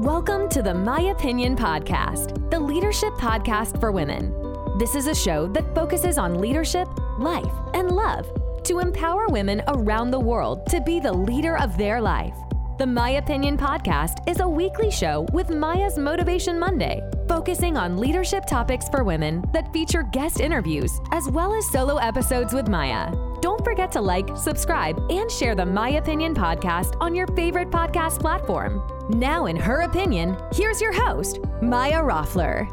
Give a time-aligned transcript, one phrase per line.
[0.00, 4.34] Welcome to the My Opinion Podcast, the leadership podcast for women.
[4.78, 6.88] This is a show that focuses on leadership,
[7.18, 8.26] life, and love
[8.64, 12.34] to empower women around the world to be the leader of their life.
[12.78, 18.46] The My Opinion Podcast is a weekly show with Maya's Motivation Monday, focusing on leadership
[18.46, 23.29] topics for women that feature guest interviews as well as solo episodes with Maya.
[23.40, 28.20] Don't forget to like, subscribe, and share the My Opinion Podcast on your favorite podcast
[28.20, 28.82] platform.
[29.08, 32.68] Now, in her opinion, here's your host, Maya Roffler.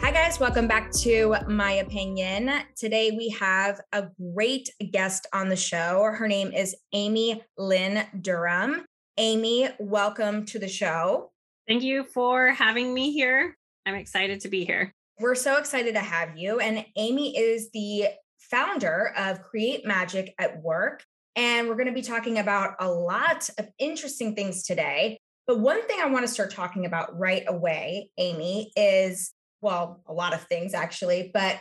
[0.00, 0.40] Hi, guys.
[0.40, 2.50] Welcome back to My Opinion.
[2.74, 6.02] Today we have a great guest on the show.
[6.02, 8.84] Her name is Amy Lynn Durham.
[9.18, 11.30] Amy, welcome to the show.
[11.68, 13.56] Thank you for having me here.
[13.86, 14.92] I'm excited to be here.
[15.20, 16.58] We're so excited to have you.
[16.58, 18.08] And Amy is the
[18.52, 21.02] founder of Create Magic at Work.
[21.34, 25.18] And we're going to be talking about a lot of interesting things today.
[25.46, 29.32] But one thing I want to start talking about right away, Amy, is
[29.62, 31.60] well, a lot of things actually, but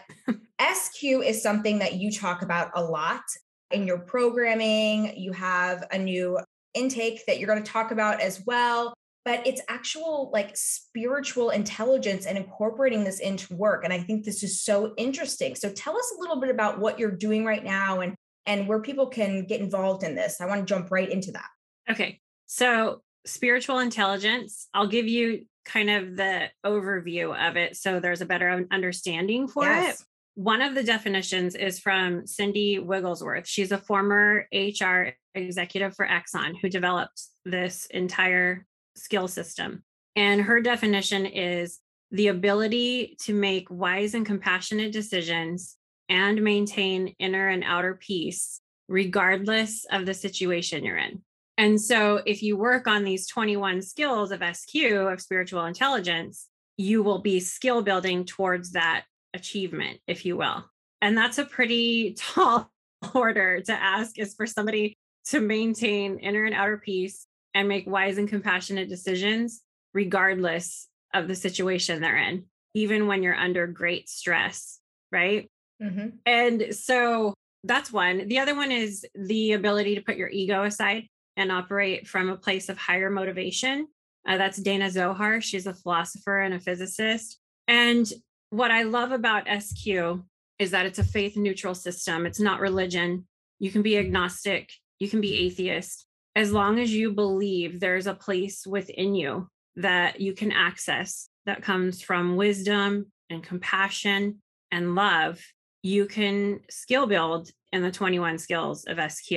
[0.60, 3.22] SQ is something that you talk about a lot
[3.70, 5.16] in your programming.
[5.18, 6.40] You have a new
[6.74, 8.94] intake that you're going to talk about as well,
[9.24, 13.84] but it's actual like spiritual intelligence and incorporating this into work.
[13.84, 15.56] And I think this is so interesting.
[15.56, 18.16] So tell us a little bit about what you're doing right now and
[18.48, 20.42] and where people can get involved in this.
[20.42, 21.48] I want to jump right into that.
[21.90, 22.20] Okay.
[22.48, 28.26] So spiritual intelligence, I'll give you kind of the overview of it so there's a
[28.26, 30.00] better understanding for yes.
[30.00, 30.06] it.
[30.36, 33.48] One of the definitions is from Cindy Wigglesworth.
[33.48, 39.84] She's a former HR executive for Exxon who developed this entire skill system.
[40.16, 41.80] And her definition is
[42.12, 45.78] the ability to make wise and compassionate decisions
[46.10, 51.22] and maintain inner and outer peace, regardless of the situation you're in.
[51.58, 57.04] And so, if you work on these 21 skills of SQ, of spiritual intelligence, you
[57.04, 60.66] will be skill building towards that achievement, if you will.
[61.02, 62.72] And that's a pretty tall
[63.14, 68.18] order to ask is for somebody to maintain inner and outer peace and make wise
[68.18, 69.62] and compassionate decisions,
[69.94, 74.80] regardless of the situation they're in, even when you're under great stress,
[75.12, 75.50] right?
[75.82, 76.08] Mm-hmm.
[76.26, 78.28] And so that's one.
[78.28, 81.08] The other one is the ability to put your ego aside
[81.38, 83.88] and operate from a place of higher motivation.
[84.28, 85.42] Uh, that's Danah Zohar.
[85.42, 87.40] She's a philosopher and a physicist.
[87.68, 88.12] And
[88.50, 90.22] what I love about SQ
[90.60, 93.26] is that it's a faith neutral system, it's not religion.
[93.60, 96.06] You can be agnostic, you can be atheist.
[96.36, 101.62] As long as you believe there's a place within you that you can access that
[101.62, 105.42] comes from wisdom and compassion and love,
[105.84, 109.32] you can skill build in the 21 skills of SQ.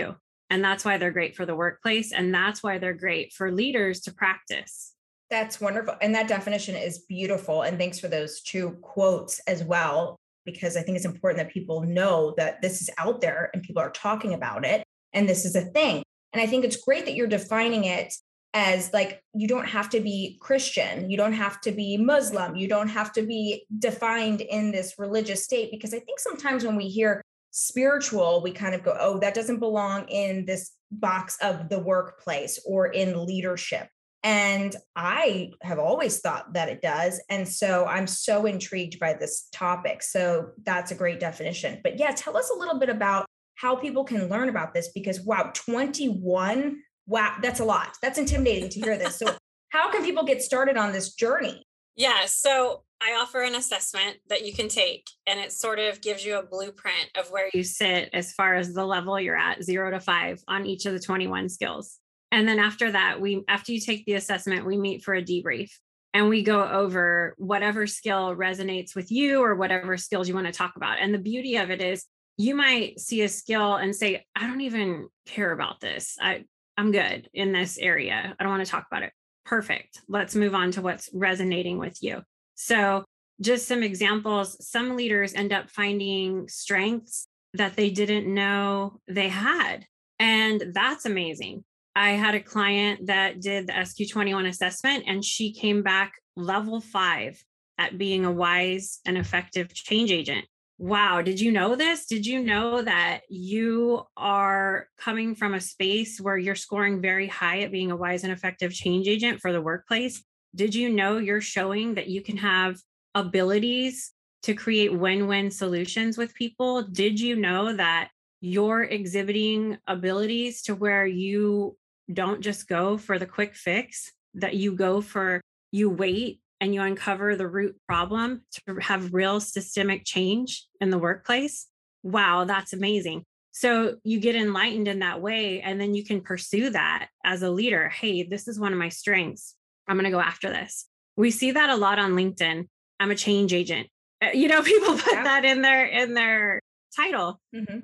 [0.50, 2.12] And that's why they're great for the workplace.
[2.12, 4.92] And that's why they're great for leaders to practice.
[5.30, 5.96] That's wonderful.
[6.00, 7.62] And that definition is beautiful.
[7.62, 11.82] And thanks for those two quotes as well, because I think it's important that people
[11.82, 14.84] know that this is out there and people are talking about it.
[15.12, 16.04] And this is a thing.
[16.34, 18.12] And I think it's great that you're defining it
[18.54, 22.68] as like you don't have to be Christian, you don't have to be Muslim, you
[22.68, 25.70] don't have to be defined in this religious state.
[25.70, 29.60] Because I think sometimes when we hear spiritual, we kind of go, oh, that doesn't
[29.60, 33.88] belong in this box of the workplace or in leadership.
[34.24, 37.20] And I have always thought that it does.
[37.28, 40.02] And so I'm so intrigued by this topic.
[40.02, 41.80] So that's a great definition.
[41.82, 45.20] But yeah, tell us a little bit about how people can learn about this because
[45.20, 47.96] wow, 21, wow, that's a lot.
[48.02, 49.16] That's intimidating to hear this.
[49.16, 49.34] So,
[49.70, 51.64] how can people get started on this journey?
[51.96, 52.26] Yeah.
[52.26, 56.38] So I offer an assessment that you can take, and it sort of gives you
[56.38, 60.00] a blueprint of where you sit as far as the level you're at, zero to
[60.00, 61.98] five on each of the 21 skills.
[62.32, 65.70] And then after that, we after you take the assessment, we meet for a debrief
[66.14, 70.52] and we go over whatever skill resonates with you or whatever skills you want to
[70.52, 70.98] talk about.
[71.00, 72.04] And the beauty of it is
[72.36, 76.16] you might see a skill and say, I don't even care about this.
[76.20, 76.44] I,
[76.76, 78.34] I'm good in this area.
[78.38, 79.12] I don't want to talk about it
[79.44, 80.00] perfect.
[80.08, 82.22] Let's move on to what's resonating with you.
[82.54, 83.04] So,
[83.40, 89.84] just some examples some leaders end up finding strengths that they didn't know they had.
[90.20, 91.64] And that's amazing.
[91.96, 97.42] I had a client that did the SQ21 assessment and she came back level five
[97.76, 100.46] at being a wise and effective change agent
[100.78, 102.06] wow, did you know this?
[102.06, 107.60] Did you know that you are coming from a space where you're scoring very high
[107.60, 110.22] at being a wise and effective change agent for the workplace?
[110.54, 112.76] Did you know you're showing that you can have
[113.14, 114.12] abilities
[114.42, 116.82] to create win win solutions with people?
[116.82, 118.10] Did you know that
[118.40, 121.76] you're exhibiting abilities to where you
[122.12, 125.40] don't just go for the quick fix, that you go for,
[125.72, 130.96] you wait and you uncover the root problem to have real systemic change in the
[130.96, 131.66] workplace,
[132.02, 133.22] wow, that's amazing.
[133.52, 137.50] So you get enlightened in that way, and then you can pursue that as a
[137.50, 137.90] leader.
[137.90, 139.54] Hey, this is one of my strengths.
[139.86, 140.86] I'm going to go after this.
[141.18, 142.66] We see that a lot on LinkedIn.
[142.98, 143.88] I'm a change agent.
[144.22, 145.24] Uh, you know, people put yeah.
[145.24, 146.60] that in their in their
[146.96, 147.80] title, mm-hmm.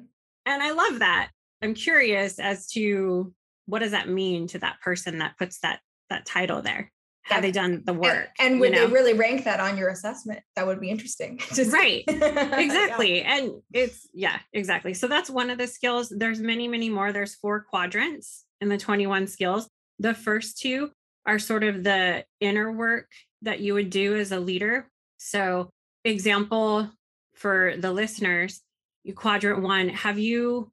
[0.47, 1.31] and I love that.
[1.61, 3.35] I'm curious as to
[3.67, 6.91] what does that mean to that person that puts that that title there
[7.25, 8.87] have they done the work and, and would know?
[8.87, 11.39] they really rank that on your assessment that would be interesting.
[11.55, 12.05] Just, right.
[12.09, 13.21] Exactly.
[13.21, 13.37] Yeah.
[13.37, 14.95] and it's yeah exactly.
[14.95, 16.09] So that's one of the skills.
[16.09, 17.13] There's many many more.
[17.13, 19.69] There's four quadrants in the 21 skills.
[19.99, 20.91] The first two
[21.27, 23.09] are sort of the inner work
[23.43, 24.89] that you would do as a leader.
[25.19, 25.71] So
[26.05, 26.91] example
[27.35, 28.61] for the listeners
[29.05, 30.71] you quadrant one have you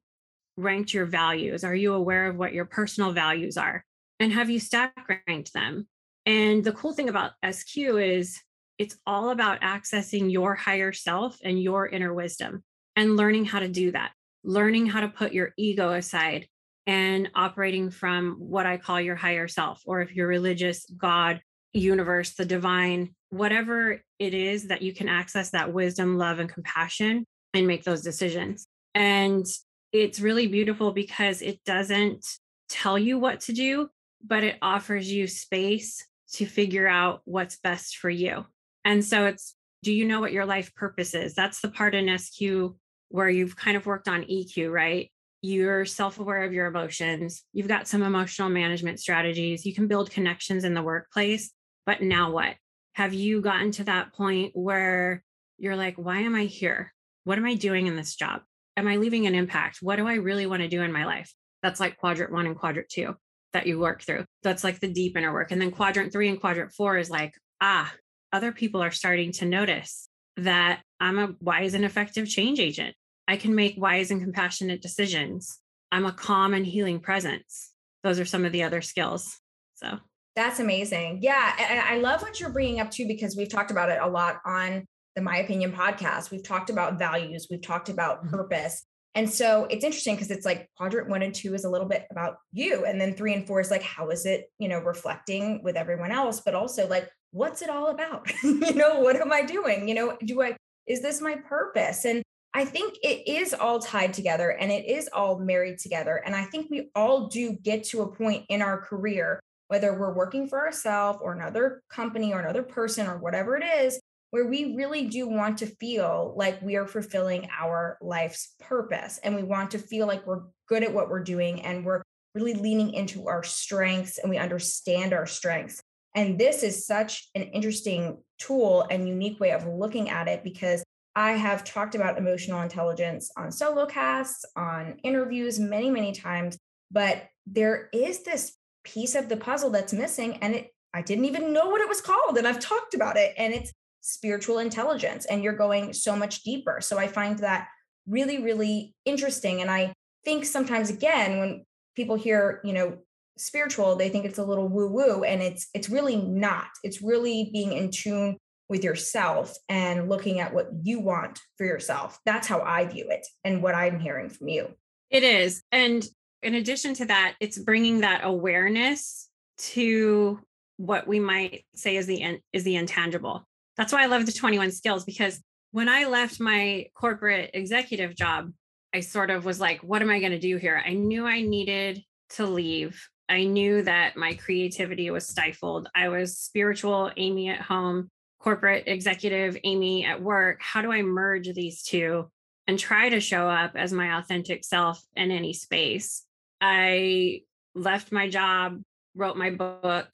[0.56, 1.64] ranked your values?
[1.64, 3.84] Are you aware of what your personal values are?
[4.20, 4.92] And have you stack
[5.26, 5.86] ranked them
[6.28, 8.38] and the cool thing about SQ is
[8.76, 12.62] it's all about accessing your higher self and your inner wisdom
[12.96, 14.12] and learning how to do that,
[14.44, 16.46] learning how to put your ego aside
[16.86, 21.40] and operating from what I call your higher self, or if you're religious, God,
[21.72, 27.24] universe, the divine, whatever it is that you can access that wisdom, love, and compassion
[27.54, 28.66] and make those decisions.
[28.94, 29.46] And
[29.94, 32.26] it's really beautiful because it doesn't
[32.68, 33.88] tell you what to do,
[34.22, 38.44] but it offers you space to figure out what's best for you.
[38.84, 41.34] And so it's do you know what your life purpose is?
[41.34, 42.74] That's the part in SQ
[43.10, 45.10] where you've kind of worked on EQ, right?
[45.40, 47.44] You're self aware of your emotions.
[47.52, 49.64] You've got some emotional management strategies.
[49.64, 51.52] You can build connections in the workplace.
[51.86, 52.56] But now what?
[52.94, 55.22] Have you gotten to that point where
[55.58, 56.92] you're like, why am I here?
[57.24, 58.42] What am I doing in this job?
[58.76, 59.78] Am I leaving an impact?
[59.80, 61.32] What do I really want to do in my life?
[61.62, 63.14] That's like quadrant one and quadrant two
[63.52, 64.24] that you work through.
[64.42, 65.52] That's like the deep inner work.
[65.52, 67.92] And then quadrant three and quadrant four is like, ah,
[68.32, 72.94] other people are starting to notice that I'm a wise and effective change agent.
[73.26, 75.60] I can make wise and compassionate decisions.
[75.90, 77.72] I'm a calm and healing presence.
[78.04, 79.38] Those are some of the other skills.
[79.74, 79.98] So
[80.36, 81.18] that's amazing.
[81.22, 81.84] Yeah.
[81.88, 84.84] I love what you're bringing up too, because we've talked about it a lot on
[85.16, 86.30] the My Opinion podcast.
[86.30, 88.36] We've talked about values, we've talked about mm-hmm.
[88.36, 88.84] purpose.
[89.14, 92.06] And so it's interesting because it's like quadrant one and two is a little bit
[92.10, 92.84] about you.
[92.84, 96.12] And then three and four is like, how is it, you know, reflecting with everyone
[96.12, 98.30] else, but also like, what's it all about?
[98.42, 99.88] you know, what am I doing?
[99.88, 100.56] You know, do I,
[100.86, 102.04] is this my purpose?
[102.04, 102.22] And
[102.54, 106.22] I think it is all tied together and it is all married together.
[106.24, 110.14] And I think we all do get to a point in our career, whether we're
[110.14, 114.76] working for ourselves or another company or another person or whatever it is, where we
[114.76, 119.70] really do want to feel like we are fulfilling our life's purpose and we want
[119.70, 122.02] to feel like we're good at what we're doing and we're
[122.34, 125.82] really leaning into our strengths and we understand our strengths.
[126.14, 130.84] And this is such an interesting tool and unique way of looking at it because
[131.16, 136.58] I have talked about emotional intelligence on solo casts, on interviews many, many times,
[136.90, 141.52] but there is this piece of the puzzle that's missing and it I didn't even
[141.52, 143.72] know what it was called and I've talked about it and it's
[144.08, 146.80] spiritual intelligence and you're going so much deeper.
[146.80, 147.68] So I find that
[148.06, 149.60] really, really interesting.
[149.60, 149.92] And I
[150.24, 152.98] think sometimes again, when people hear, you know,
[153.36, 156.68] spiritual, they think it's a little woo-woo and it's it's really not.
[156.82, 162.18] It's really being in tune with yourself and looking at what you want for yourself.
[162.24, 164.68] That's how I view it and what I'm hearing from you.
[165.10, 165.62] It is.
[165.70, 166.06] And
[166.42, 169.28] in addition to that, it's bringing that awareness
[169.58, 170.40] to
[170.76, 173.46] what we might say is the is the intangible
[173.78, 178.52] that's why I love the 21 skills because when I left my corporate executive job,
[178.92, 180.82] I sort of was like, what am I going to do here?
[180.84, 183.08] I knew I needed to leave.
[183.28, 185.88] I knew that my creativity was stifled.
[185.94, 190.60] I was spiritual Amy at home, corporate executive Amy at work.
[190.60, 192.30] How do I merge these two
[192.66, 196.24] and try to show up as my authentic self in any space?
[196.60, 197.42] I
[197.74, 198.82] left my job,
[199.14, 200.08] wrote my book,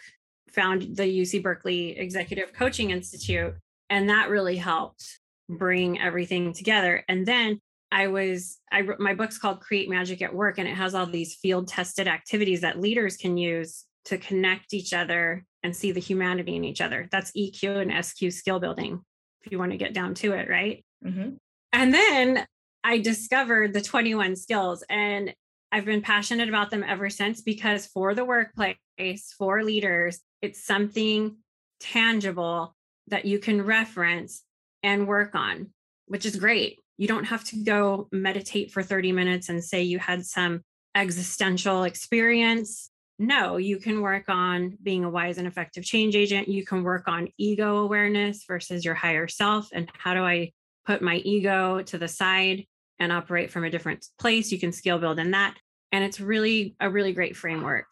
[0.54, 3.54] found the UC Berkeley Executive Coaching Institute,
[3.90, 7.04] and that really helped bring everything together.
[7.08, 7.60] And then
[7.92, 11.06] I was, I wrote my book's called Create Magic at Work, and it has all
[11.06, 16.00] these field tested activities that leaders can use to connect each other and see the
[16.00, 17.08] humanity in each other.
[17.10, 19.00] That's EQ and SQ skill building,
[19.42, 20.84] if you want to get down to it, right?
[21.04, 21.36] Mm-hmm.
[21.72, 22.46] And then
[22.82, 25.34] I discovered the 21 skills, and
[25.74, 31.38] I've been passionate about them ever since because for the workplace, for leaders, it's something
[31.80, 32.76] tangible
[33.08, 34.44] that you can reference
[34.84, 35.70] and work on,
[36.06, 36.78] which is great.
[36.96, 40.60] You don't have to go meditate for 30 minutes and say you had some
[40.94, 42.90] existential experience.
[43.18, 46.46] no, you can work on being a wise and effective change agent.
[46.46, 49.70] You can work on ego awareness versus your higher self.
[49.72, 50.52] And how do I
[50.86, 52.64] put my ego to the side
[53.00, 54.52] and operate from a different place?
[54.52, 55.56] You can skill build in that.
[55.94, 57.86] And it's really a really great framework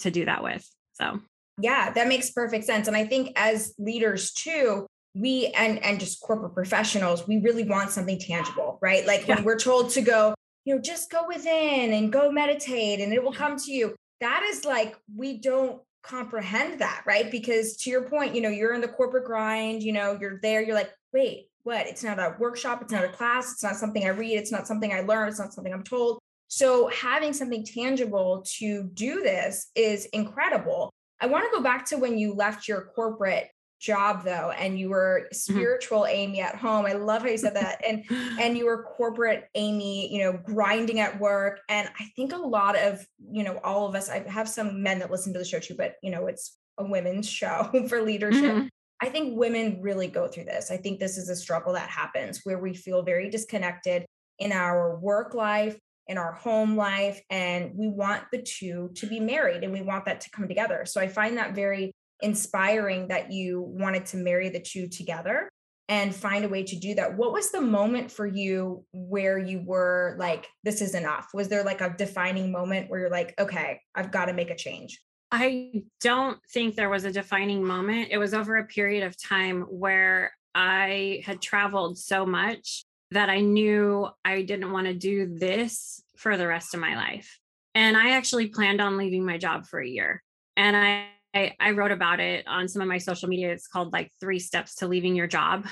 [0.00, 0.68] to do that with.
[0.94, 1.20] So,
[1.58, 2.88] yeah, that makes perfect sense.
[2.88, 7.90] And I think as leaders too, we and and just corporate professionals, we really want
[7.90, 9.06] something tangible, right?
[9.06, 9.36] Like yeah.
[9.36, 10.34] when we're told to go,
[10.64, 14.42] you know, just go within and go meditate and it will come to you that
[14.48, 17.30] is like we don't comprehend that, right?
[17.30, 20.62] Because to your point, you know, you're in the corporate grind, you know, you're there,
[20.62, 21.86] you're like, wait, what?
[21.86, 24.66] It's not a workshop, it's not a class, it's not something I read, it's not
[24.66, 26.18] something I learn, it's not something I'm told.
[26.48, 30.92] So having something tangible to do this is incredible.
[31.20, 33.48] I want to go back to when you left your corporate
[33.84, 35.34] job though and you were mm-hmm.
[35.34, 38.02] spiritual amy at home i love how you said that and
[38.40, 42.78] and you were corporate amy you know grinding at work and i think a lot
[42.78, 45.58] of you know all of us i have some men that listen to the show
[45.58, 48.66] too but you know it's a women's show for leadership mm-hmm.
[49.02, 52.40] i think women really go through this i think this is a struggle that happens
[52.44, 54.06] where we feel very disconnected
[54.38, 59.20] in our work life in our home life and we want the two to be
[59.20, 63.32] married and we want that to come together so i find that very inspiring that
[63.32, 65.48] you wanted to marry the two together
[65.88, 67.16] and find a way to do that.
[67.16, 71.28] What was the moment for you where you were like, this is enough?
[71.34, 74.56] Was there like a defining moment where you're like, okay, I've got to make a
[74.56, 75.00] change?
[75.30, 78.08] I don't think there was a defining moment.
[78.10, 83.40] It was over a period of time where I had traveled so much that I
[83.40, 87.38] knew I didn't want to do this for the rest of my life.
[87.74, 90.22] And I actually planned on leaving my job for a year.
[90.56, 93.50] And I I, I wrote about it on some of my social media.
[93.50, 95.66] It's called like three steps to leaving your job.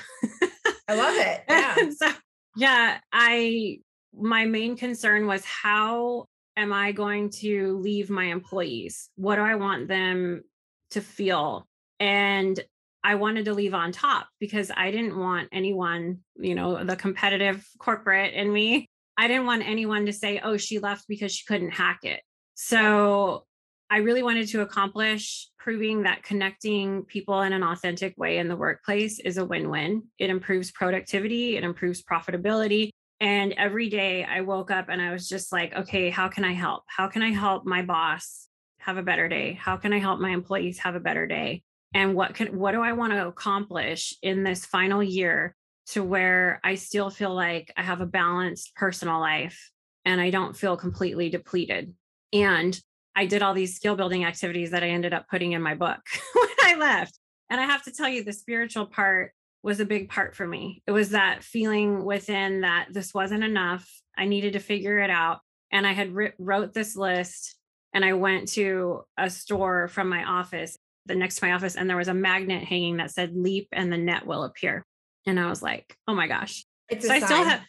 [0.87, 1.43] I love it.
[1.49, 1.89] Yeah.
[1.97, 2.11] so,
[2.57, 2.97] yeah.
[3.11, 3.79] I,
[4.13, 6.25] my main concern was how
[6.57, 9.09] am I going to leave my employees?
[9.15, 10.43] What do I want them
[10.91, 11.65] to feel?
[11.99, 12.59] And
[13.03, 17.65] I wanted to leave on top because I didn't want anyone, you know, the competitive
[17.79, 21.71] corporate in me, I didn't want anyone to say, oh, she left because she couldn't
[21.71, 22.21] hack it.
[22.55, 23.45] So
[23.89, 28.55] I really wanted to accomplish proving that connecting people in an authentic way in the
[28.55, 30.03] workplace is a win win.
[30.17, 32.89] It improves productivity, it improves profitability.
[33.19, 36.53] And every day I woke up and I was just like, okay, how can I
[36.53, 36.83] help?
[36.87, 38.47] How can I help my boss
[38.79, 39.53] have a better day?
[39.53, 41.63] How can I help my employees have a better day?
[41.93, 45.55] And what can what do I want to accomplish in this final year
[45.87, 49.71] to where I still feel like I have a balanced personal life
[50.05, 51.93] and I don't feel completely depleted.
[52.31, 52.79] And
[53.15, 55.99] I did all these skill building activities that I ended up putting in my book
[56.33, 57.19] when I left.
[57.49, 60.81] And I have to tell you, the spiritual part was a big part for me.
[60.87, 63.87] It was that feeling within that this wasn't enough.
[64.17, 65.39] I needed to figure it out.
[65.71, 67.55] And I had wrote this list
[67.93, 71.89] and I went to a store from my office, the next to my office, and
[71.89, 74.85] there was a magnet hanging that said leap and the net will appear.
[75.25, 77.61] And I was like, oh my gosh, it's so I still have,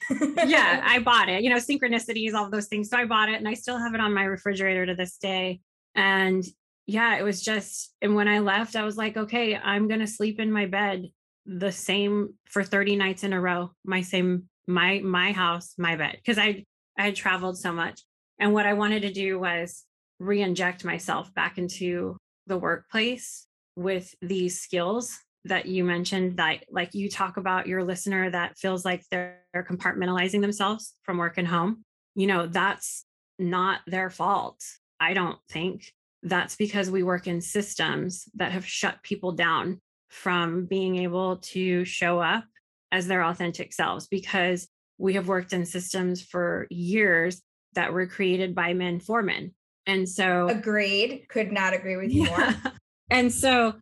[0.46, 2.90] yeah, I bought it, you know, synchronicities, all those things.
[2.90, 5.60] So I bought it and I still have it on my refrigerator to this day.
[5.94, 6.44] And
[6.86, 10.06] yeah, it was just, and when I left, I was like, okay, I'm going to
[10.06, 11.08] sleep in my bed
[11.46, 16.18] the same for 30 nights in a row, my same, my, my house, my bed.
[16.26, 16.64] Cause I,
[16.98, 18.00] I had traveled so much.
[18.38, 19.84] And what I wanted to do was
[20.18, 23.46] re inject myself back into the workplace
[23.76, 28.84] with these skills that you mentioned that like you talk about your listener that feels
[28.84, 31.84] like they're, compartmentalizing themselves from work and home
[32.16, 33.04] you know that's
[33.38, 34.60] not their fault
[34.98, 35.92] i don't think.
[36.24, 41.84] That's because we work in systems that have shut people down from being able to
[41.84, 42.44] show up
[42.90, 47.42] as their authentic selves because we have worked in systems for years
[47.74, 49.52] that were created by men for men
[49.86, 52.54] and so agreed could not agree with you yeah.
[52.62, 52.72] more
[53.10, 53.74] and so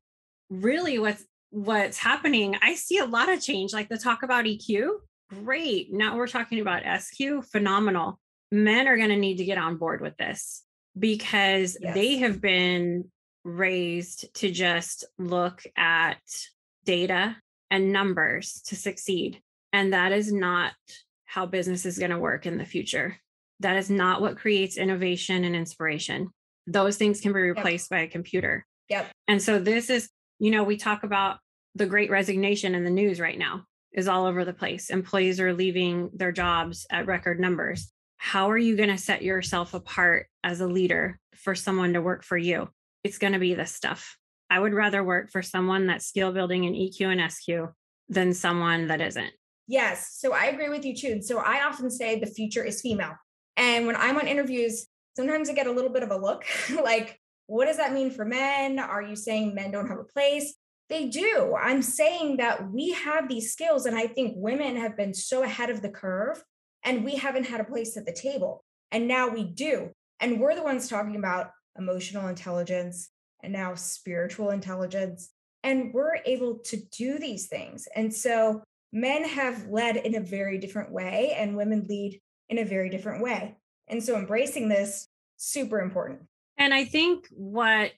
[0.51, 3.73] really what's what's happening, I see a lot of change.
[3.73, 4.89] Like the talk about EQ,
[5.31, 5.93] great.
[5.93, 8.19] Now we're talking about SQ, phenomenal.
[8.51, 10.63] Men are going to need to get on board with this
[10.99, 11.95] because yes.
[11.95, 13.11] they have been
[13.45, 16.21] raised to just look at
[16.85, 17.37] data
[17.71, 19.41] and numbers to succeed.
[19.73, 20.73] And that is not
[21.25, 23.19] how business is going to work in the future.
[23.63, 26.31] That is not what creates innovation and inspiration.
[26.67, 27.99] Those things can be replaced yep.
[27.99, 28.67] by a computer.
[28.89, 29.11] Yep.
[29.27, 30.09] And so this is
[30.43, 31.39] you know, we talk about
[31.77, 34.91] the great resignation in the news right now is all over the place.
[34.91, 37.93] Employees are leaving their jobs at record numbers.
[38.17, 42.25] How are you going to set yourself apart as a leader for someone to work
[42.25, 42.69] for you?
[43.05, 44.17] It's going to be this stuff.
[44.51, 47.73] I would rather work for someone that's skill building in EQ and SQ
[48.09, 49.31] than someone that isn't.
[49.69, 50.17] Yes.
[50.19, 51.23] So I agree with you too.
[51.23, 53.15] So I often say the future is female.
[53.63, 56.45] And when I'm on interviews, sometimes I get a little bit of a look
[56.83, 58.81] like, what does that mean for men?
[58.81, 60.55] Are you saying men don't have a place?
[60.89, 61.55] They do.
[61.57, 65.71] I'm saying that we have these skills, and I think women have been so ahead
[65.71, 66.43] of the curve
[66.85, 68.65] and we haven't had a place at the table.
[68.91, 69.93] And now we do.
[70.19, 73.11] And we're the ones talking about emotional intelligence
[73.45, 75.31] and now spiritual intelligence.
[75.63, 77.87] And we're able to do these things.
[77.95, 82.65] And so men have led in a very different way, and women lead in a
[82.65, 83.57] very different way.
[83.89, 86.21] And so embracing this, super important.
[86.57, 87.93] And I think what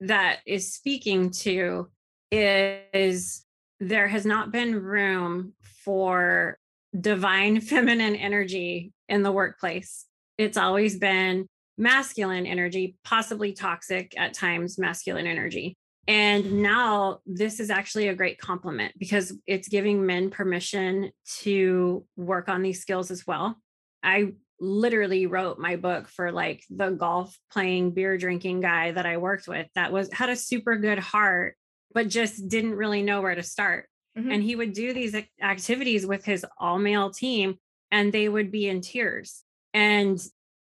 [0.00, 1.88] that is speaking to
[2.30, 3.44] is
[3.80, 5.52] there has not been room
[5.84, 6.58] for
[6.98, 10.06] divine feminine energy in the workplace.
[10.38, 15.76] It's always been masculine energy, possibly toxic at times, masculine energy.
[16.06, 22.48] And now this is actually a great compliment because it's giving men permission to work
[22.48, 23.56] on these skills as well.
[24.04, 29.16] I literally wrote my book for like the golf playing beer drinking guy that I
[29.16, 31.56] worked with that was had a super good heart
[31.94, 33.88] but just didn't really know where to start.
[34.18, 34.30] Mm-hmm.
[34.30, 37.56] And he would do these activities with his all male team
[37.90, 39.42] and they would be in tears
[39.72, 40.20] and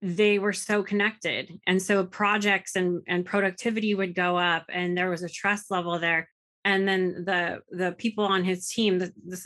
[0.03, 1.59] they were so connected.
[1.67, 5.99] And so projects and, and productivity would go up and there was a trust level
[5.99, 6.29] there.
[6.67, 9.01] And then the the people on his team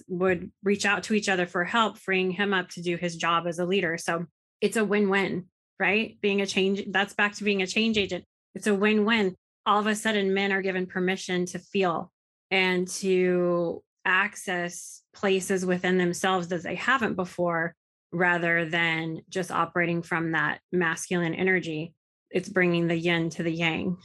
[0.08, 3.46] would reach out to each other for help, freeing him up to do his job
[3.46, 3.98] as a leader.
[3.98, 4.24] So
[4.62, 5.44] it's a win-win,
[5.78, 6.16] right?
[6.22, 8.24] Being a change, that's back to being a change agent.
[8.54, 9.36] It's a win-win.
[9.66, 12.10] All of a sudden, men are given permission to feel
[12.50, 17.74] and to access places within themselves that they haven't before
[18.12, 21.92] rather than just operating from that masculine energy
[22.30, 23.96] it's bringing the yin to the yang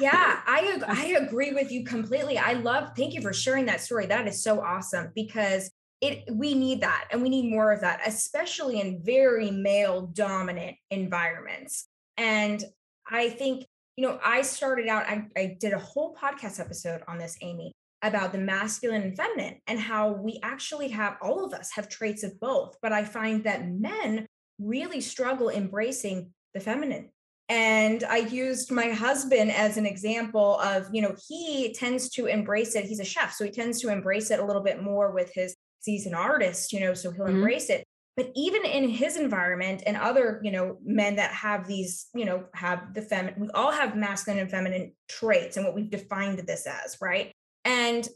[0.00, 4.06] yeah i i agree with you completely i love thank you for sharing that story
[4.06, 5.70] that is so awesome because
[6.00, 10.76] it we need that and we need more of that especially in very male dominant
[10.90, 12.64] environments and
[13.10, 13.64] i think
[13.96, 17.72] you know i started out I, I did a whole podcast episode on this amy
[18.04, 22.22] about the masculine and feminine and how we actually have all of us have traits
[22.22, 22.76] of both.
[22.82, 24.26] But I find that men
[24.60, 27.08] really struggle embracing the feminine.
[27.48, 32.74] And I used my husband as an example of, you know, he tends to embrace
[32.74, 32.86] it.
[32.86, 35.54] He's a chef, so he tends to embrace it a little bit more with his,
[35.84, 37.36] he's an artist, you know, so he'll mm-hmm.
[37.36, 37.84] embrace it.
[38.16, 42.44] But even in his environment and other, you know, men that have these, you know,
[42.54, 46.66] have the feminine, we all have masculine and feminine traits and what we've defined this
[46.66, 47.32] as, right?
[47.64, 48.08] And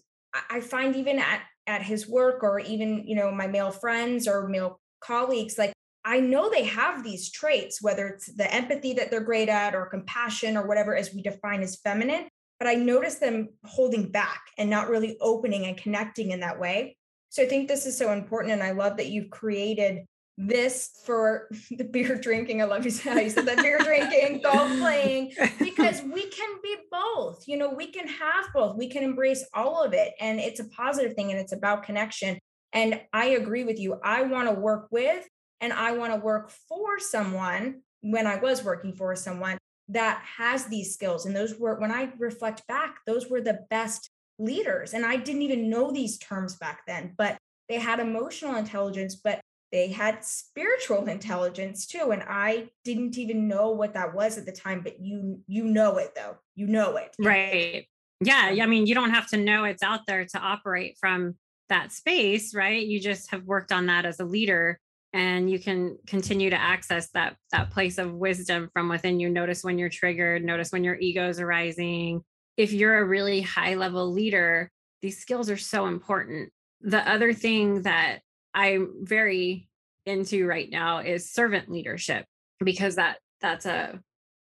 [0.51, 4.49] I find even at, at his work or even, you know, my male friends or
[4.49, 5.73] male colleagues, like
[6.09, 9.85] I know they have these traits, whether it's the empathy that they're great at or
[9.85, 14.71] compassion or whatever as we define as feminine, but I notice them holding back and
[14.71, 16.97] not really opening and connecting in that way.
[17.29, 18.55] So I think this is so important.
[18.55, 20.07] And I love that you've created
[20.39, 22.63] this for the beer drinking.
[22.63, 26.75] I love you how you said that beer drinking, golf playing, because we can be
[26.91, 27.47] both.
[27.47, 28.79] You know, we can have both.
[28.79, 30.15] We can embrace all of it.
[30.21, 32.39] And it's a positive thing and it's about connection.
[32.73, 34.01] And I agree with you.
[34.03, 35.29] I want to work with
[35.61, 40.67] and I want to work for someone when I was working for someone that has
[40.67, 41.27] these skills.
[41.27, 44.95] And those were, when I reflect back, those were the best leaders.
[44.95, 49.41] And I didn't even know these terms back then, but they had emotional intelligence, but
[49.71, 54.53] they had spiritual intelligence too and i didn't even know what that was at the
[54.53, 57.87] time but you you know it though you know it right
[58.25, 61.35] yeah i mean you don't have to know it's out there to operate from
[61.69, 64.79] that space right you just have worked on that as a leader
[65.13, 69.29] and you can continue to access that that place of wisdom from within you.
[69.29, 72.23] Notice when you're triggered notice when your ego's arising
[72.57, 74.71] if you're a really high level leader
[75.03, 76.51] these skills are so important.
[76.81, 78.21] The other thing that
[78.55, 79.69] I'm very
[80.07, 82.25] into right now is servant leadership
[82.61, 84.01] because that that's a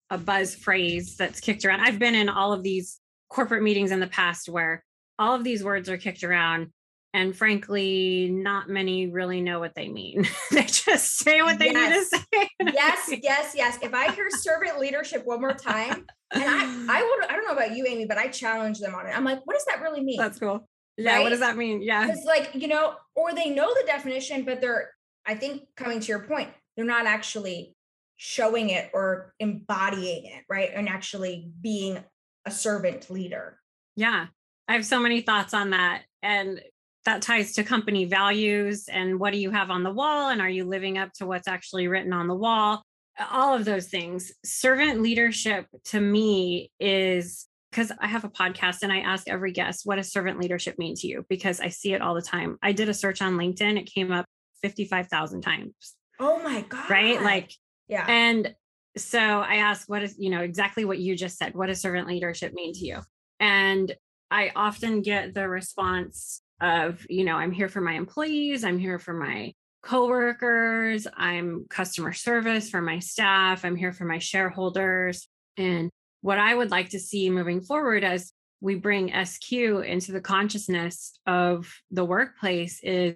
[0.09, 1.81] a buzz phrase that's kicked around.
[1.81, 2.99] I've been in all of these
[3.29, 4.83] corporate meetings in the past where
[5.19, 6.71] all of these words are kicked around
[7.13, 10.27] and frankly not many really know what they mean.
[10.51, 12.11] They just say what they yes.
[12.11, 12.49] need to say.
[12.73, 13.77] Yes yes yes.
[13.81, 17.53] If i hear servant leadership one more time and i i would i don't know
[17.53, 19.17] about you amy but i challenge them on it.
[19.17, 20.17] I'm like what does that really mean?
[20.17, 20.67] That's cool.
[20.97, 21.23] Yeah right?
[21.23, 21.81] what does that mean?
[21.81, 22.07] Yeah.
[22.09, 24.91] It's like you know or they know the definition but they're
[25.25, 27.75] i think coming to your point they're not actually
[28.17, 30.71] showing it or embodying it right?
[30.73, 32.03] And actually being
[32.45, 33.59] a servant leader.
[33.95, 34.27] Yeah.
[34.67, 36.61] I have so many thoughts on that and
[37.07, 40.49] that ties to company values and what do you have on the wall and are
[40.49, 42.83] you living up to what's actually written on the wall
[43.31, 48.91] all of those things servant leadership to me is because I have a podcast and
[48.91, 51.25] I ask every guest, what does servant leadership mean to you?
[51.29, 52.57] Because I see it all the time.
[52.63, 54.25] I did a search on LinkedIn, it came up
[54.63, 55.73] 55,000 times.
[56.17, 56.89] Oh my God.
[56.89, 57.21] Right.
[57.21, 57.51] Like,
[57.87, 58.05] yeah.
[58.07, 58.55] And
[58.95, 61.55] so I ask, what is, you know, exactly what you just said.
[61.55, 63.01] What does servant leadership mean to you?
[63.39, 63.93] And
[64.31, 68.99] I often get the response of, you know, I'm here for my employees, I'm here
[68.99, 75.27] for my coworkers, I'm customer service for my staff, I'm here for my shareholders.
[75.55, 75.89] And
[76.21, 81.19] what I would like to see moving forward as we bring SQ into the consciousness
[81.25, 83.15] of the workplace is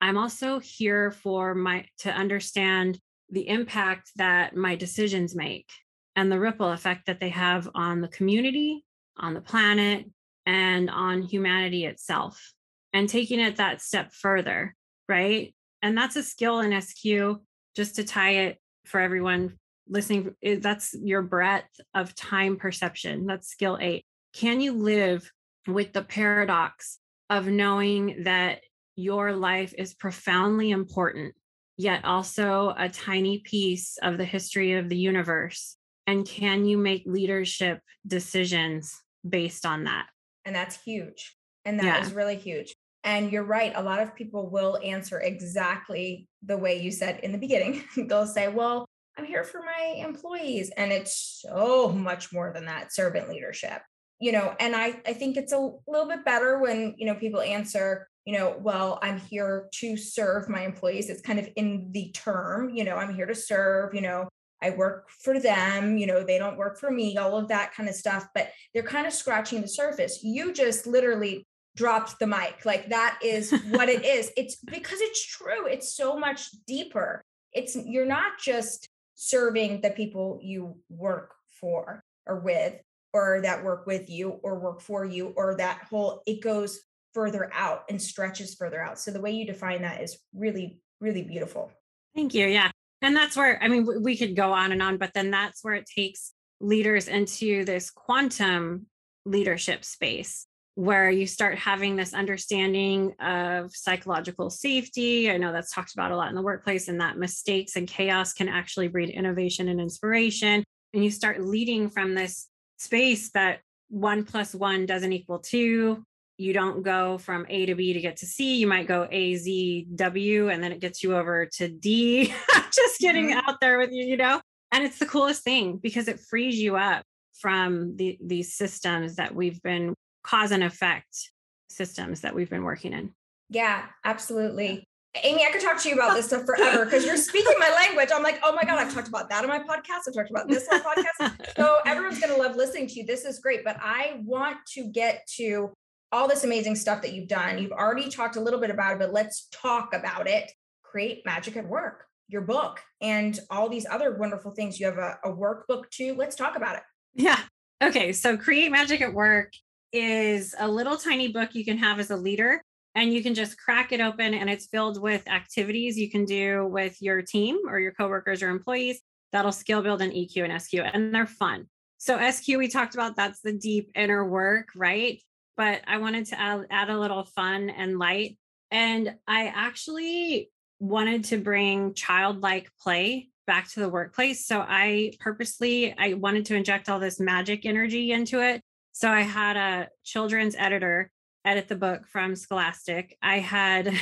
[0.00, 2.98] I'm also here for my to understand
[3.30, 5.70] the impact that my decisions make
[6.16, 8.84] and the ripple effect that they have on the community,
[9.16, 10.04] on the planet,
[10.44, 12.52] and on humanity itself.
[12.92, 14.74] And taking it that step further,
[15.08, 15.54] right?
[15.80, 17.40] And that's a skill in SQ,
[17.74, 20.34] just to tie it for everyone listening.
[20.42, 23.26] That's your breadth of time perception.
[23.26, 24.04] That's skill eight.
[24.34, 25.30] Can you live
[25.66, 26.98] with the paradox
[27.30, 28.60] of knowing that
[28.94, 31.34] your life is profoundly important
[31.76, 35.76] yet also a tiny piece of the history of the universe?
[36.06, 40.06] And can you make leadership decisions based on that?
[40.44, 41.36] And that's huge.
[41.64, 42.00] And that yeah.
[42.00, 42.74] is really huge.
[43.04, 43.72] And you're right.
[43.74, 47.82] A lot of people will answer exactly the way you said in the beginning.
[47.96, 48.86] They'll say, well,
[49.18, 50.70] I'm here for my employees.
[50.76, 53.82] And it's so much more than that servant leadership.
[54.20, 57.40] You know, and I, I think it's a little bit better when, you know, people
[57.40, 61.10] answer, you know, well, I'm here to serve my employees.
[61.10, 64.28] It's kind of in the term, you know, I'm here to serve, you know,
[64.62, 67.88] I work for them, you know, they don't work for me, all of that kind
[67.88, 70.22] of stuff, but they're kind of scratching the surface.
[70.22, 71.44] You just literally
[71.76, 72.64] dropped the mic.
[72.64, 74.30] Like that is what it is.
[74.36, 75.66] It's because it's true.
[75.66, 77.22] It's so much deeper.
[77.52, 82.74] It's you're not just serving the people you work for or with
[83.12, 86.80] or that work with you or work for you or that whole it goes
[87.12, 88.98] further out and stretches further out.
[88.98, 91.70] So the way you define that is really, really beautiful.
[92.14, 92.46] Thank you.
[92.46, 92.70] Yeah.
[93.02, 95.74] And that's where, I mean, we could go on and on, but then that's where
[95.74, 98.86] it takes leaders into this quantum
[99.24, 105.30] leadership space where you start having this understanding of psychological safety.
[105.30, 108.32] I know that's talked about a lot in the workplace, and that mistakes and chaos
[108.32, 110.64] can actually breed innovation and inspiration.
[110.94, 116.04] And you start leading from this space that one plus one doesn't equal two,
[116.38, 118.56] you don't go from A to B to get to C.
[118.56, 122.26] You might go A, Z, W, and then it gets you over to D.
[122.72, 123.48] Just getting mm-hmm.
[123.48, 124.40] out there with you, you know?
[124.72, 127.04] And it's the coolest thing because it frees you up
[127.38, 131.30] from the, these systems that we've been cause and effect
[131.68, 133.12] systems that we've been working in.
[133.48, 134.86] Yeah, absolutely.
[135.22, 138.08] Amy, I could talk to you about this stuff forever because you're speaking my language.
[138.14, 140.08] I'm like, oh my God, I've talked about that on my podcast.
[140.08, 141.54] I've talked about this on my podcast.
[141.56, 143.04] So everyone's going to love listening to you.
[143.04, 143.62] This is great.
[143.62, 145.72] But I want to get to
[146.12, 147.58] all this amazing stuff that you've done.
[147.58, 150.50] You've already talked a little bit about it, but let's talk about it.
[150.82, 154.80] Create Magic at Work, your book, and all these other wonderful things.
[154.80, 156.14] You have a, a workbook too.
[156.16, 156.82] Let's talk about it.
[157.14, 157.38] Yeah.
[157.82, 158.12] Okay.
[158.12, 159.52] So, Create Magic at Work
[159.92, 162.62] is a little tiny book you can have as a leader,
[162.94, 166.66] and you can just crack it open, and it's filled with activities you can do
[166.66, 169.00] with your team or your coworkers or employees
[169.32, 171.66] that'll skill build an EQ and SQ, and they're fun.
[171.98, 175.20] So, SQ, we talked about that's the deep inner work, right?
[175.56, 178.38] but I wanted to add, add a little fun and light.
[178.70, 184.46] And I actually wanted to bring childlike play back to the workplace.
[184.46, 188.62] So I purposely I wanted to inject all this magic energy into it.
[188.92, 191.10] So I had a children's editor
[191.44, 193.16] edit the book from Scholastic.
[193.22, 193.92] I had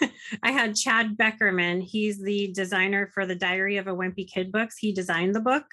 [0.42, 1.82] I had Chad Beckerman.
[1.82, 4.76] He's the designer for the Diary of a Wimpy Kid books.
[4.78, 5.64] He designed the book.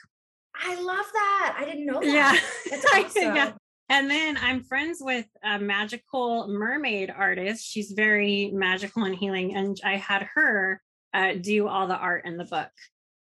[0.55, 1.55] I love that.
[1.59, 2.05] I didn't know that.
[2.05, 2.39] Yeah.
[2.69, 3.35] That's awesome.
[3.35, 3.51] yeah.
[3.89, 7.65] And then I'm friends with a magical mermaid artist.
[7.65, 9.55] She's very magical and healing.
[9.55, 10.81] And I had her
[11.13, 12.69] uh, do all the art in the book.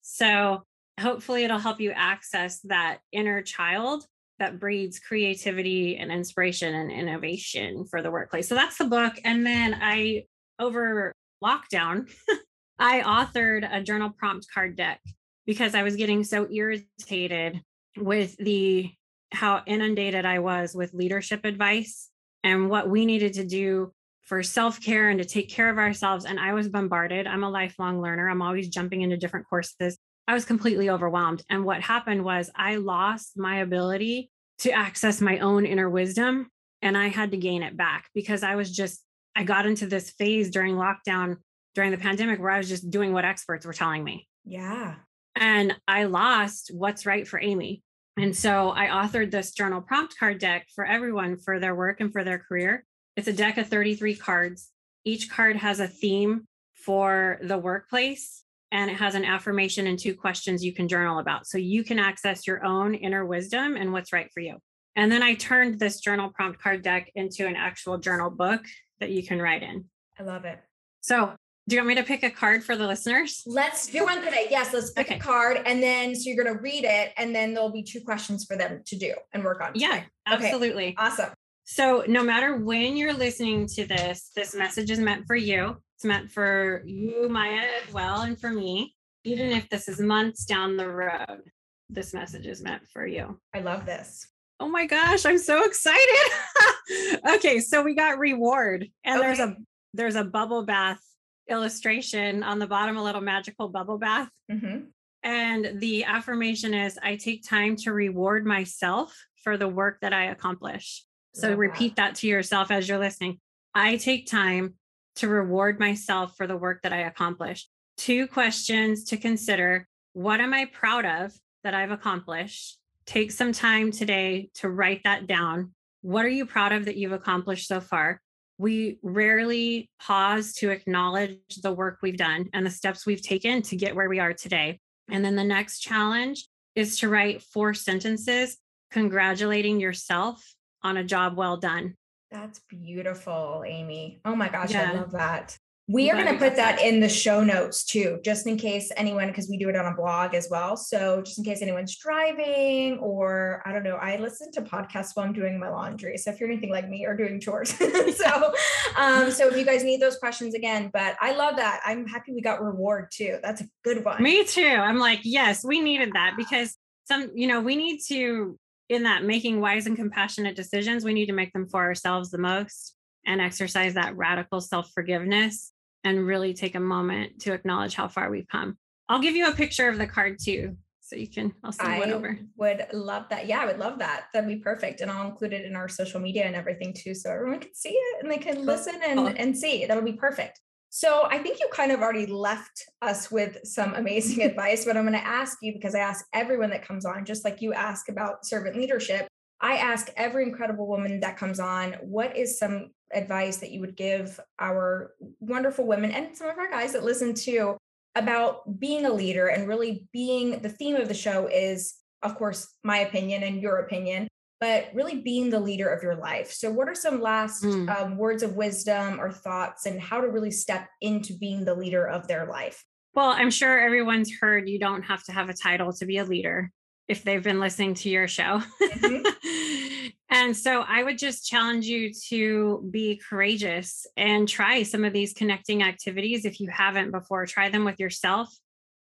[0.02, 0.64] So
[1.00, 4.06] hopefully it'll help you access that inner child
[4.40, 8.48] that breeds creativity and inspiration and innovation for the workplace.
[8.48, 9.14] So that's the book.
[9.24, 10.26] And then I,
[10.60, 12.10] over lockdown,
[12.80, 15.00] I authored a journal prompt card deck
[15.46, 17.62] because I was getting so irritated
[17.98, 18.92] with the
[19.32, 22.10] how inundated I was with leadership advice
[22.44, 23.92] and what we needed to do
[24.24, 26.26] for self care and to take care of ourselves.
[26.26, 27.28] And I was bombarded.
[27.28, 29.98] I'm a lifelong learner, I'm always jumping into different courses.
[30.28, 31.44] I was completely overwhelmed.
[31.50, 36.50] And what happened was I lost my ability to access my own inner wisdom
[36.82, 39.04] and I had to gain it back because I was just,
[39.36, 41.38] I got into this phase during lockdown,
[41.74, 44.28] during the pandemic, where I was just doing what experts were telling me.
[44.46, 44.96] Yeah.
[45.36, 47.84] And I lost what's right for Amy.
[48.18, 52.12] And so I authored this journal prompt card deck for everyone for their work and
[52.14, 52.86] for their career.
[53.18, 54.72] It's a deck of 33 cards.
[55.04, 58.45] Each card has a theme for the workplace.
[58.76, 61.48] And it has an affirmation and two questions you can journal about.
[61.48, 64.58] So you can access your own inner wisdom and what's right for you.
[64.98, 68.66] And then I turned this journal prompt card deck into an actual journal book
[69.00, 69.86] that you can write in.
[70.20, 70.60] I love it.
[71.00, 71.34] So,
[71.68, 73.44] do you want me to pick a card for the listeners?
[73.48, 74.48] Let's do one today.
[74.52, 75.16] Yes, let's pick okay.
[75.16, 75.62] a card.
[75.66, 78.56] And then, so you're going to read it, and then there'll be two questions for
[78.56, 79.72] them to do and work on.
[79.74, 80.90] Yeah, absolutely.
[80.90, 80.96] Okay.
[80.98, 81.30] Awesome.
[81.64, 85.78] So, no matter when you're listening to this, this message is meant for you.
[85.96, 88.96] It's meant for you, Maya, as well, and for me.
[89.24, 91.42] Even if this is months down the road,
[91.90, 93.40] this message is meant for you.
[93.54, 94.28] I love this.
[94.60, 96.32] Oh my gosh, I'm so excited.
[97.36, 99.28] okay, so we got reward, and okay.
[99.28, 99.56] there's a
[99.94, 101.02] there's a bubble bath
[101.50, 104.30] illustration on the bottom, a little magical bubble bath.
[104.52, 104.86] Mm-hmm.
[105.24, 110.26] And the affirmation is I take time to reward myself for the work that I
[110.26, 111.04] accomplish.
[111.34, 112.10] So repeat that.
[112.10, 113.40] that to yourself as you're listening.
[113.74, 114.76] I take time
[115.18, 117.70] to reward myself for the work that I accomplished.
[117.98, 122.78] Two questions to consider What am I proud of that I've accomplished?
[123.06, 125.74] Take some time today to write that down.
[126.02, 128.22] What are you proud of that you've accomplished so far?
[128.58, 133.76] We rarely pause to acknowledge the work we've done and the steps we've taken to
[133.76, 134.80] get where we are today.
[135.10, 138.58] And then the next challenge is to write four sentences
[138.92, 141.96] congratulating yourself on a job well done.
[142.32, 144.22] That's beautiful, Amy.
[144.26, 144.92] Oh my gosh, yeah.
[144.92, 145.58] I love that.
[145.88, 149.28] We are going to put that in the show notes too, just in case anyone,
[149.28, 150.76] because we do it on a blog as well.
[150.76, 155.28] So, just in case anyone's driving, or I don't know, I listen to podcasts while
[155.28, 156.18] I'm doing my laundry.
[156.18, 157.70] So, if you're anything like me or doing chores,
[158.18, 158.54] so,
[158.98, 161.82] um, so if you guys need those questions again, but I love that.
[161.86, 163.38] I'm happy we got reward too.
[163.44, 164.24] That's a good one.
[164.24, 164.66] Me too.
[164.66, 168.58] I'm like, yes, we needed that because some, you know, we need to
[168.90, 172.38] in that making wise and compassionate decisions, we need to make them for ourselves the
[172.38, 172.96] most
[173.26, 175.72] and exercise that radical self forgiveness
[176.04, 178.78] and really take a moment to acknowledge how far we've come.
[179.10, 180.78] I'll give you a picture of the card too.
[181.02, 182.40] So you can, I'll send I one over.
[182.58, 183.46] Would love that.
[183.46, 184.26] Yeah, I would love that.
[184.34, 185.02] That'd be perfect.
[185.02, 187.14] And I'll include it in our social media and everything too.
[187.14, 189.86] So everyone can see it and they can listen and, and see.
[189.86, 190.60] That'll be perfect.
[190.96, 195.04] So I think you kind of already left us with some amazing advice, but I'm
[195.04, 198.08] going to ask you because I ask everyone that comes on, just like you ask
[198.08, 199.28] about servant leadership.
[199.60, 203.98] I ask every incredible woman that comes on, what is some advice that you would
[203.98, 207.76] give our wonderful women and some of our guys that listen to
[208.16, 212.70] about being a leader and really being the theme of the show is, of course,
[212.86, 216.52] my opinion and your opinion, but really being the leader of your life.
[216.52, 217.90] So, what are some last mm.
[217.90, 222.08] um, words of wisdom or thoughts and how to really step into being the leader
[222.08, 222.84] of their life?
[223.14, 226.26] Well, I'm sure everyone's heard you don't have to have a title to be a
[226.26, 226.72] leader
[227.08, 228.62] if they've been listening to your show.
[228.82, 230.08] Mm-hmm.
[230.30, 235.34] and so I would just challenge you to be courageous and try some of these
[235.34, 237.46] connecting activities if you haven't before.
[237.46, 238.54] Try them with yourself,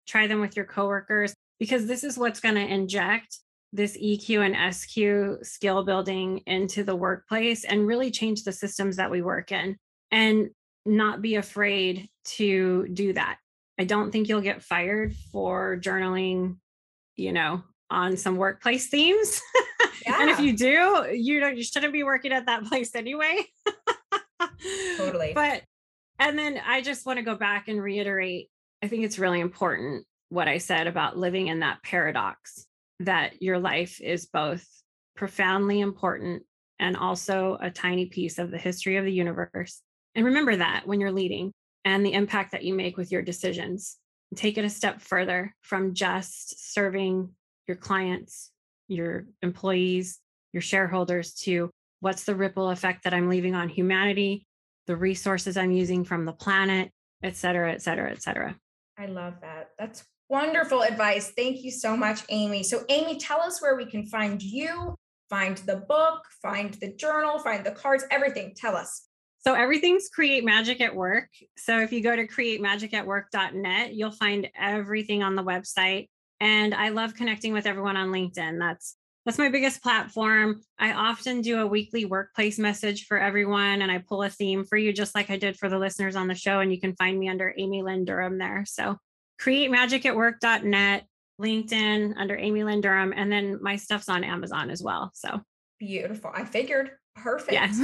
[0.09, 3.39] try them with your coworkers, because this is what's going to inject
[3.73, 9.11] this EQ and SQ skill building into the workplace and really change the systems that
[9.11, 9.77] we work in
[10.11, 10.51] and
[10.85, 13.39] not be afraid to do that.
[13.79, 16.57] I don't think you'll get fired for journaling,
[17.17, 19.41] you know, on some workplace themes.
[20.05, 20.17] Yeah.
[20.21, 23.39] and if you do, you don't you shouldn't be working at that place anyway.
[24.97, 25.33] totally.
[25.35, 25.63] But
[26.19, 28.51] and then I just want to go back and reiterate
[28.83, 32.67] I think it's really important what I said about living in that paradox
[33.01, 34.67] that your life is both
[35.17, 36.43] profoundly important
[36.79, 39.83] and also a tiny piece of the history of the universe.
[40.15, 41.53] And remember that when you're leading
[41.85, 43.97] and the impact that you make with your decisions.
[44.37, 47.31] Take it a step further from just serving
[47.67, 48.51] your clients,
[48.89, 50.19] your employees,
[50.53, 54.47] your shareholders to what's the ripple effect that I'm leaving on humanity,
[54.87, 56.91] the resources I'm using from the planet,
[57.23, 58.57] et cetera, et cetera, et cetera.
[58.99, 59.71] I love that.
[59.79, 61.33] That's wonderful advice.
[61.37, 62.63] Thank you so much, Amy.
[62.63, 64.95] So, Amy, tell us where we can find you,
[65.29, 68.55] find the book, find the journal, find the cards, everything.
[68.57, 69.07] Tell us.
[69.43, 71.31] So everything's Create Magic at Work.
[71.57, 76.09] So if you go to createmagicatwork.net, you'll find everything on the website
[76.41, 78.59] and I love connecting with everyone on LinkedIn.
[78.59, 80.63] That's that's my biggest platform.
[80.79, 84.77] I often do a weekly workplace message for everyone and I pull a theme for
[84.77, 87.19] you just like I did for the listeners on the show and you can find
[87.19, 88.65] me under Amy Lynn Durham there.
[88.67, 88.97] So
[89.41, 91.05] createmagicatwork.net,
[91.41, 95.11] LinkedIn under Amy Lynn Durham and then my stuff's on Amazon as well.
[95.15, 95.41] So
[95.79, 96.31] beautiful.
[96.35, 96.93] I figured.
[97.17, 97.53] Perfect.
[97.53, 97.81] Yes.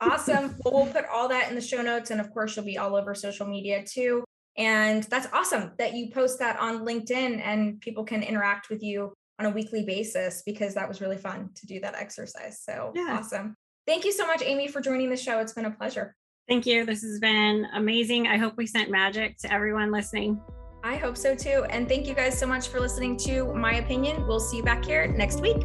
[0.00, 0.54] awesome.
[0.64, 2.94] Well, we'll put all that in the show notes and of course you'll be all
[2.94, 4.24] over social media too.
[4.56, 9.12] And that's awesome that you post that on LinkedIn and people can interact with you
[9.40, 12.60] on a weekly basis because that was really fun to do that exercise.
[12.62, 13.16] So yeah.
[13.18, 13.56] awesome.
[13.86, 15.40] Thank you so much, Amy, for joining the show.
[15.40, 16.14] It's been a pleasure.
[16.48, 16.84] Thank you.
[16.84, 18.26] This has been amazing.
[18.26, 20.40] I hope we sent magic to everyone listening.
[20.84, 21.64] I hope so too.
[21.70, 24.26] And thank you guys so much for listening to My Opinion.
[24.26, 25.64] We'll see you back here next week.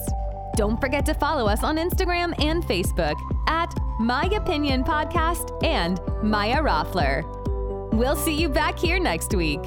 [0.57, 3.15] Don't forget to follow us on Instagram and Facebook
[3.47, 7.23] at My Opinion Podcast and Maya Roffler.
[7.93, 9.61] We'll see you back here next week.